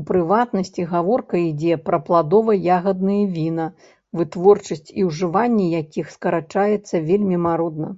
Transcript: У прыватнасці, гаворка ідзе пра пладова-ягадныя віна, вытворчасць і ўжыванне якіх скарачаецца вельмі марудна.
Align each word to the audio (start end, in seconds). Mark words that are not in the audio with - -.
У 0.00 0.02
прыватнасці, 0.08 0.82
гаворка 0.92 1.40
ідзе 1.46 1.78
пра 1.88 2.00
пладова-ягадныя 2.10 3.24
віна, 3.38 3.66
вытворчасць 4.22 4.88
і 4.98 5.10
ўжыванне 5.10 5.66
якіх 5.82 6.06
скарачаецца 6.18 7.06
вельмі 7.12 7.36
марудна. 7.50 7.96